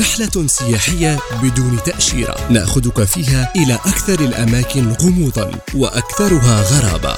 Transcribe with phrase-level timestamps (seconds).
[0.00, 2.36] رحلة سياحية بدون تأشيرة.
[2.50, 7.16] نأخذك فيها إلى أكثر الأماكن غموضا وأكثرها غرابة.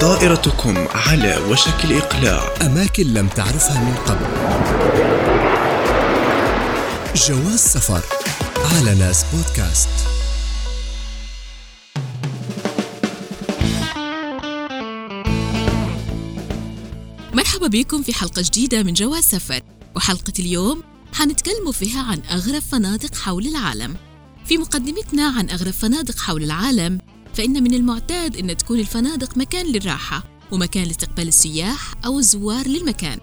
[0.00, 2.54] طائرتكم على وشك الإقلاع.
[2.62, 4.26] أماكن لم تعرفها من قبل.
[7.16, 8.02] جواز سفر.
[8.56, 9.88] على ناس بودكاست.
[17.54, 19.60] مرحبا بكم في حلقة جديدة من جواز سفر.
[19.96, 23.96] وحلقة اليوم حنتكلموا فيها عن أغرب فنادق حول العالم.
[24.46, 26.98] في مقدمتنا عن أغرب فنادق حول العالم
[27.34, 33.18] فإن من المعتاد أن تكون الفنادق مكان للراحة ومكان لاستقبال السياح أو الزوار للمكان.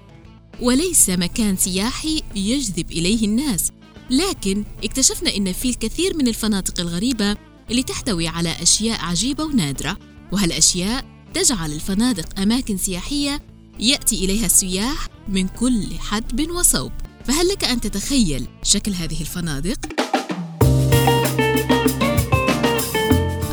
[0.62, 3.72] وليس مكان سياحي يجذب إليه الناس.
[4.10, 7.38] لكن اكتشفنا أن في الكثير من الفنادق الغريبة
[7.72, 9.98] اللي تحتوي على أشياء عجيبة ونادرة.
[10.32, 16.92] وهالأشياء تجعل الفنادق أماكن سياحية يأتي إليها السياح من كل حدب وصوب.
[17.26, 19.80] فهل لك أن تتخيل شكل هذه الفنادق؟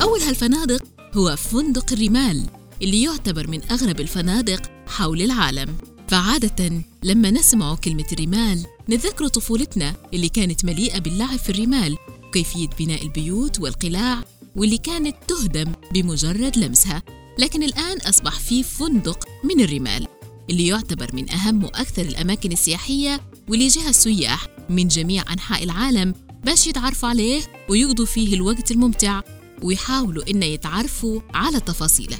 [0.02, 0.83] أول هالفنادق
[1.14, 2.47] هو فندق الرمال
[2.83, 5.77] اللي يعتبر من أغرب الفنادق حول العالم.
[6.08, 11.97] فعادة لما نسمع كلمة الرمال نتذكر طفولتنا اللي كانت مليئة باللعب في الرمال
[12.28, 14.25] وكيفية بناء البيوت والقلاع
[14.56, 17.03] واللي كانت تهدم بمجرد لمسها.
[17.39, 20.06] لكن الآن أصبح في فندق من الرمال
[20.50, 26.66] اللي يعتبر من أهم وأكثر الأماكن السياحية واللي يجيها السياح من جميع أنحاء العالم باش
[26.66, 29.20] يتعرفوا عليه ويقضوا فيه الوقت الممتع
[29.62, 32.19] ويحاولوا إن يتعرفوا على تفاصيله.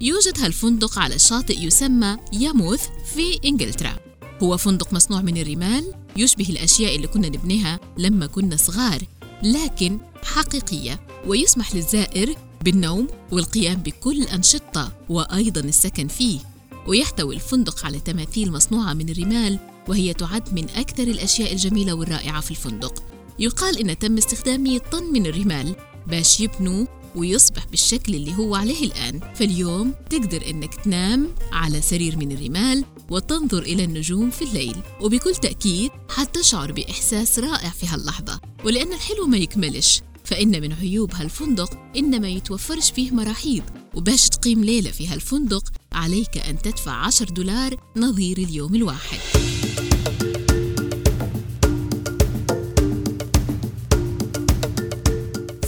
[0.00, 3.96] يوجد هالفندق على شاطئ يسمى ياموث في إنجلترا.
[4.42, 9.02] هو فندق مصنوع من الرمال يشبه الأشياء اللي كنا نبنيها لما كنا صغار
[9.42, 16.38] لكن حقيقية ويسمح للزائر بالنوم والقيام بكل الأنشطة وأيضا السكن فيه.
[16.86, 22.50] ويحتوي الفندق على تماثيل مصنوعة من الرمال وهي تعد من أكثر الأشياء الجميلة والرائعة في
[22.50, 23.02] الفندق.
[23.38, 25.74] يقال إن تم استخدام 100 طن من الرمال
[26.06, 26.86] باش يبنوا
[27.16, 29.20] ويصبح بالشكل اللي هو عليه الآن.
[29.34, 34.76] فاليوم تقدر إنك تنام على سرير من الرمال وتنظر إلى النجوم في الليل.
[35.00, 38.40] وبكل تأكيد حتشعر بإحساس رائع في هاللحظة.
[38.64, 40.02] ولأن الحلو ما يكملش.
[40.32, 43.62] فإن من عيوب هالفندق إن ما يتوفرش فيه مراحيض
[43.94, 49.18] وباش تقيم ليلة في هالفندق عليك أن تدفع 10 دولار نظير اليوم الواحد.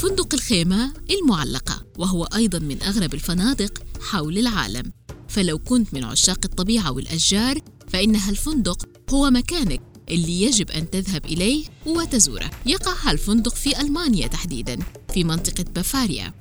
[0.01, 4.93] فندق الخيمة المعلقة وهو أيضا من أغرب الفنادق حول العالم.
[5.29, 7.59] فلو كنت من عشاق الطبيعة والأشجار
[7.89, 9.94] فإن هالفندق هو مكانك.
[10.11, 12.51] اللي يجب أن تذهب إليه وتزوره.
[12.67, 14.79] يقع هالفندق في ألمانيا تحديداً؟
[15.15, 16.33] في منطقة بافاريا.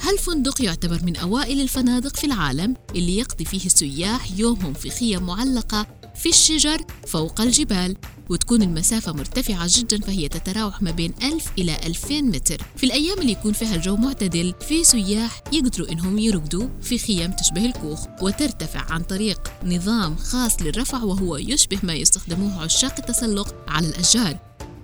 [0.00, 5.86] هالفندق يعتبر من أوائل الفنادق في العالم اللي يقضي فيه السياح يومهم في خيم معلقة
[6.14, 7.96] في الشجر فوق الجبال؟
[8.28, 12.62] وتكون المسافة مرتفعة جدا فهي تتراوح ما بين 1000 إلى 2000 متر.
[12.76, 17.66] في الأيام اللي يكون فيها الجو معتدل في سياح يقدروا إنهم يرقدوا في خيام تشبه
[17.66, 24.38] الكوخ وترتفع عن طريق نظام خاص للرفع وهو يشبه ما يستخدموه عشاق التسلق على الأشجار.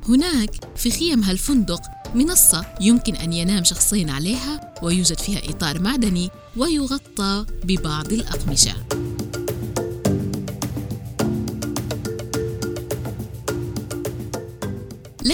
[0.09, 1.81] هناك في خيم هالفندق
[2.15, 8.75] منصة يمكن أن ينام شخصين عليها ويوجد فيها إطار معدني ويغطى ببعض الأقمشة.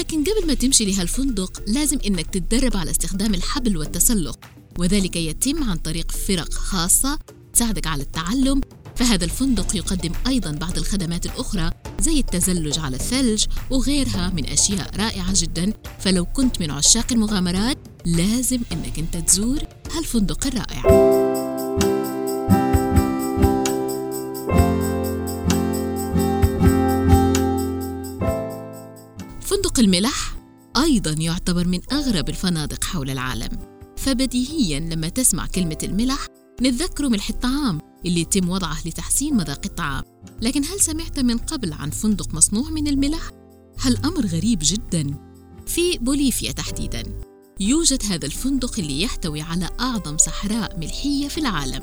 [0.01, 4.39] لكن قبل ما تمشي لهالفندق لازم إنك تتدرب على استخدام الحبل والتسلق
[4.79, 7.19] وذلك يتم عن طريق فرق خاصة
[7.53, 8.61] تساعدك على التعلم.
[8.97, 15.33] فهذا الفندق يقدم أيضا بعض الخدمات الأخرى زي التزلج على الثلج وغيرها من أشياء رائعة
[15.33, 15.73] جدا.
[15.99, 19.59] فلو كنت من عشاق المغامرات لازم إنك أنت تزور
[19.97, 21.30] هالفندق الرائع.
[29.81, 30.37] الملح
[30.77, 33.49] أيضا يعتبر من أغرب الفنادق حول العالم.
[33.97, 36.27] فبديهيا لما تسمع كلمة الملح
[36.63, 40.05] نتذكر ملح الطعام اللي يتم وضعه لتحسين مذاق الطعام.
[40.43, 43.31] لكن هل سمعت من قبل عن فندق مصنوع من الملح؟
[43.81, 45.07] هالأمر غريب جدا؟
[45.67, 47.03] في بوليفيا تحديدا.
[47.61, 51.81] يوجد هذا الفندق اللي يحتوي على أعظم صحراء ملحية في العالم.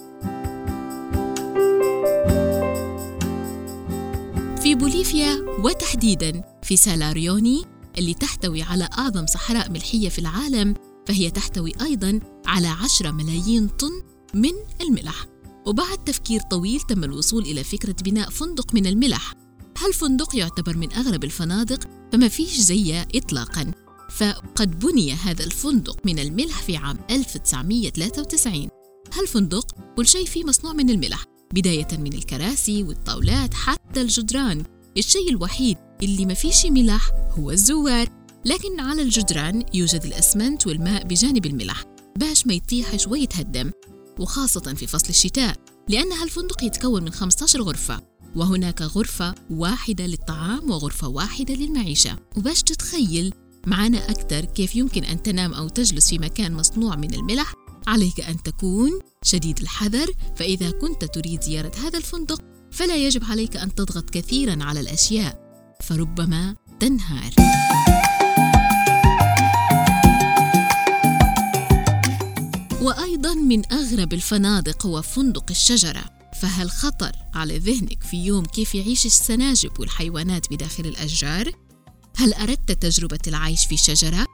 [4.62, 10.74] في بوليفيا وتحديدا في سالاريوني اللي تحتوي على أعظم صحراء ملحية في العالم
[11.08, 13.92] فهي تحتوي أيضا على 10 ملايين طن
[14.34, 15.26] من الملح.
[15.66, 19.34] وبعد تفكير طويل تم الوصول إلى فكرة بناء فندق من الملح.
[19.78, 21.80] هالفندق يعتبر من أغرب الفنادق؟
[22.14, 23.72] فما فيش زيه إطلاقاً.
[24.10, 28.70] فقد بني هذا الفندق من الملح في عام 1993
[29.14, 31.24] هالفندق كل شيء فيه مصنوع من الملح
[31.54, 34.64] بداية من الكراسي والطاولات حتى الجدران؟
[34.98, 38.10] الشيء الوحيد اللي ما فيش ملح هو الزوار.
[38.46, 41.84] لكن على الجدران يوجد الأسمنت والماء بجانب الملح
[42.16, 43.72] باش ما يطيحش ويتهدم
[44.20, 45.56] وخاصة في فصل الشتاء
[45.90, 48.02] لأن هالفندق يتكون من 15 غرفة.
[48.36, 52.16] وهناك غرفة واحدة للطعام وغرفة واحدة للمعيشة.
[52.38, 53.34] وباش تتخيل
[53.68, 57.54] معنا أكثر كيف يمكن أن تنام أو تجلس في مكان مصنوع من الملح
[57.88, 58.92] عليك أن تكون
[59.24, 60.08] شديد الحذر.
[60.36, 62.42] فإذا كنت تريد زيارة هذا الفندق
[62.77, 65.39] فلا يجب عليك أن تضغط كثيرا على الأشياء
[65.81, 67.31] فربما تنهار
[72.81, 76.03] وأيضا من أغرب الفنادق هو فندق الشجرة
[76.41, 81.51] فهل خطر على ذهنك في يوم كيف يعيش السناجب والحيوانات بداخل الأشجار؟
[82.15, 84.25] هل أردت تجربة العيش في شجرة؟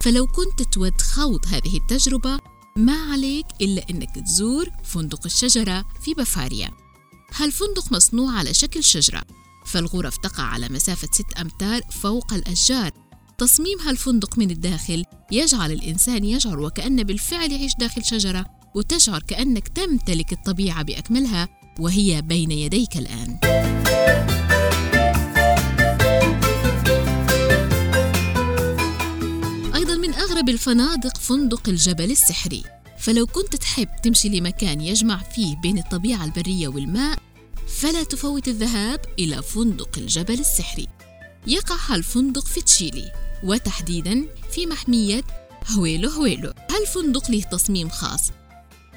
[0.00, 2.38] فلو كنت تود خوض هذه التجربة
[2.76, 6.70] ما عليك إلا أنك تزور فندق الشجرة في بافاريا
[7.36, 9.22] هالفندق مصنوع على شكل شجرة؟
[9.66, 12.90] فالغرف تقع على مسافة 6 أمتار فوق الأشجار.
[13.38, 20.32] تصميم هالفندق من الداخل يجعل الإنسان يشعر وكأن بالفعل يعيش داخل شجرة وتشعر كأنك تمتلك
[20.32, 21.48] الطبيعة بأكملها
[21.80, 23.38] وهي بين يديك الآن.
[29.74, 32.81] أيضا من أغرب الفنادق فندق الجبل السحري.
[33.02, 37.18] فلو كنت تحب تمشي لمكان يجمع فيه بين الطبيعة البرية والماء
[37.68, 40.88] فلا تفوت الذهاب إلى فندق الجبل السحري.
[41.46, 43.12] يقع هالفندق في تشيلي
[43.44, 45.22] وتحديدا في محمية
[45.70, 46.52] هويلو هويلو.
[46.70, 48.30] هالفندق له تصميم خاص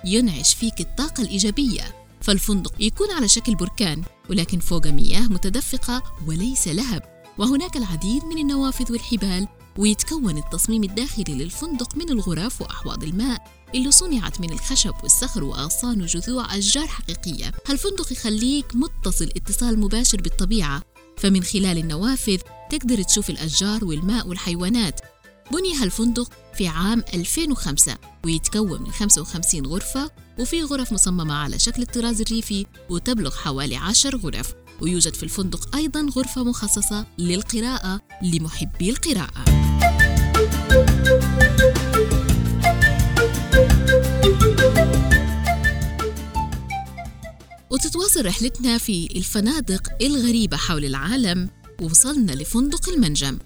[0.05, 1.95] ينعش فيك الطاقة الإيجابية.
[2.21, 7.03] فالفندق يكون على شكل بركان ولكن فوق مياه متدفقة وليس لهب.
[7.37, 9.47] وهناك العديد من النوافذ والحبال
[9.77, 13.64] ويتكون التصميم الداخلي للفندق من الغرف وأحواض الماء.
[13.75, 17.51] اللي صنعت من الخشب والصخر وأغصان وجذوع أشجار حقيقية.
[17.67, 20.81] هالفندق يخليك متصل اتصال مباشر بالطبيعة.
[21.17, 22.37] فمن خلال النوافذ
[22.69, 24.99] تقدر تشوف الأشجار والماء والحيوانات.
[25.51, 32.21] بني هالفندق في عام 2005 ويتكون من 55 غرفة وفي غرف مصممة على شكل الطراز
[32.21, 34.53] الريفي وتبلغ حوالي 10 غرف.
[34.81, 39.54] ويوجد في الفندق أيضا غرفة مخصصة للقراءة لمحبي القراءة.
[47.75, 51.49] وتتواصل رحلتنا في الفنادق الغريبة حول العالم
[51.81, 53.39] ووصلنا لفندق المنجم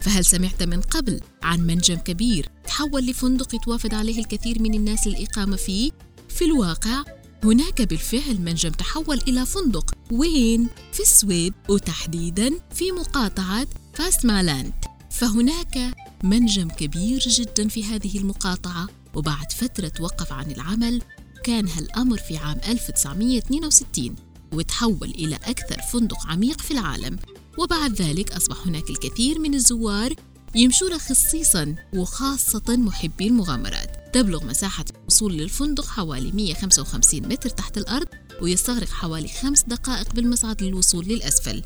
[0.00, 5.56] فهل سمعت من قبل عن منجم كبير تحول لفندق يتوافد عليه الكثير من الناس للإقامة
[5.56, 5.90] فيه؟
[6.28, 7.04] في الواقع
[7.44, 14.72] هناك بالفعل منجم تحول إلى فندق وين؟ في السويد وتحديدا في مقاطعة فاسمالاند
[15.10, 21.02] فهناك منجم كبير جدا في هذه المقاطعة وبعد فترة توقف عن العمل
[21.44, 24.16] كان هالأمر في عام 1962
[24.52, 27.18] وتحول إلى أكثر فندق عميق في العالم.
[27.58, 30.14] وبعد ذلك أصبح هناك الكثير من الزوار
[30.54, 34.14] يمشون خصيصا وخاصة محبي المغامرات.
[34.14, 38.06] تبلغ مساحة الوصول للفندق حوالي 155 متر تحت الأرض
[38.42, 41.62] ويستغرق حوالي خمس دقائق بالمصعد للوصول للأسفل.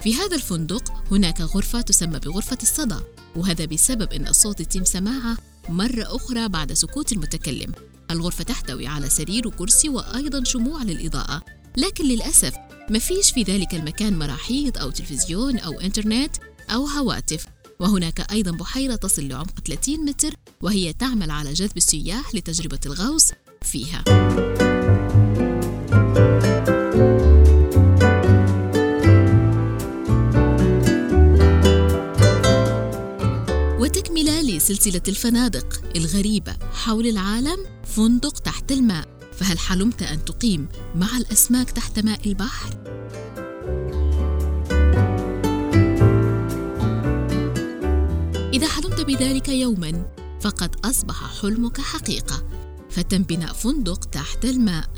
[0.00, 2.98] في هذا الفندق هناك غرفة تسمى بغرفة الصدى
[3.36, 5.36] وهذا بسبب أن الصوت يتم سماعة
[5.68, 7.72] مرة أخرى بعد سكوت المتكلم.
[8.10, 11.42] الغرفة تحتوي على سرير وكرسي وأيضا شموع للإضاءة.
[11.76, 12.54] لكن للأسف
[12.90, 16.36] ما فيش في ذلك المكان مراحيض أو تلفزيون أو إنترنت
[16.70, 17.46] أو هواتف.
[17.80, 24.04] وهناك أيضا بحيرة تصل لعمق 30 متر وهي تعمل على جذب السياح لتجربة الغوص فيها.
[33.86, 39.08] وتكملة لسلسلة الفنادق الغريبة حول العالم فندق تحت الماء.
[39.32, 42.70] فهل حلمت أن تقيم مع الأسماك تحت ماء البحر؟
[48.52, 50.06] إذا حلمت بذلك يوما
[50.40, 52.48] فقد أصبح حلمك حقيقة.
[52.90, 54.90] فتم بناء فندق تحت الماء.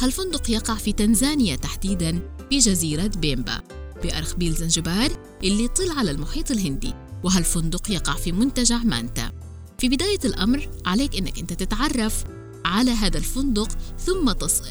[0.00, 3.60] هالفندق يقع في تنزانيا تحديدا في جزيرة بيمبا؟
[4.02, 5.10] بأرخبيل زنجبار
[5.44, 7.05] اللي يطل على المحيط الهندي.
[7.24, 9.32] وهالفندق يقع في منتجع مانتا.
[9.78, 12.24] في بداية الأمر عليك أنك أنت تتعرف
[12.64, 13.68] على هذا الفندق
[13.98, 14.64] ثم تصل.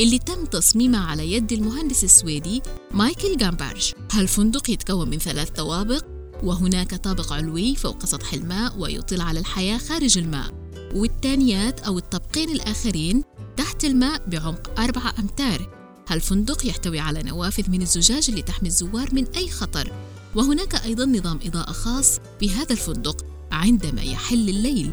[0.00, 6.04] اللي تم تصميمه على يد المهندس السويدي مايكل جامبارج هالفندق يتكون من ثلاث طوابق
[6.42, 10.54] وهناك طابق علوي فوق سطح الماء ويطل على الحياة خارج الماء.
[10.94, 13.22] والثانيات أو الطبقين الآخرين
[13.56, 15.78] تحت الماء بعمق أربعة أمتار.
[16.08, 19.92] هالفندق يحتوي على نوافذ من الزجاج اللي تحمي الزوار من أي خطر.
[20.38, 24.90] وهناك أيضا نظام إضاءة خاص بهذا الفندق عندما يحل الليل.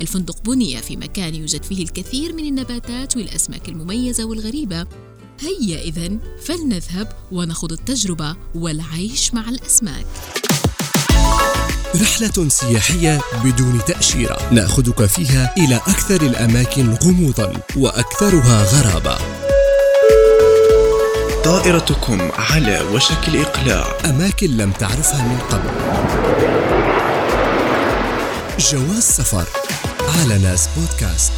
[0.00, 4.86] الفندق بني في مكان يوجد فيه الكثير من النباتات والأسماك المميزة والغريبة.
[5.40, 10.06] هيا إذا فلنذهب ونخوض التجربة والعيش مع الأسماك.
[11.96, 14.52] رحلة سياحية بدون تأشيرة.
[14.52, 19.37] ناخذك فيها إلى أكثر الأماكن غموضا وأكثرها غرابة.
[21.44, 23.86] طائرتكم على وشك الإقلاع.
[24.04, 25.70] أماكن لم تعرفها من قبل.
[28.58, 29.44] جواز سفر.
[30.00, 31.32] على ناس بودكاست.